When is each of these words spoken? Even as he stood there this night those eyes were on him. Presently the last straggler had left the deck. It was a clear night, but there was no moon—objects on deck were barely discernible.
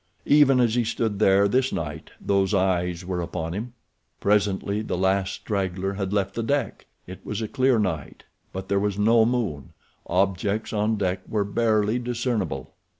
Even 0.25 0.59
as 0.59 0.73
he 0.73 0.83
stood 0.83 1.19
there 1.19 1.47
this 1.47 1.71
night 1.71 2.09
those 2.19 2.55
eyes 2.55 3.05
were 3.05 3.21
on 3.21 3.53
him. 3.53 3.73
Presently 4.19 4.81
the 4.81 4.97
last 4.97 5.31
straggler 5.33 5.93
had 5.93 6.11
left 6.11 6.33
the 6.33 6.41
deck. 6.41 6.87
It 7.05 7.23
was 7.23 7.39
a 7.39 7.47
clear 7.47 7.77
night, 7.77 8.23
but 8.51 8.67
there 8.67 8.79
was 8.79 8.97
no 8.97 9.27
moon—objects 9.27 10.73
on 10.73 10.97
deck 10.97 11.21
were 11.29 11.45
barely 11.45 11.99
discernible. 11.99 12.73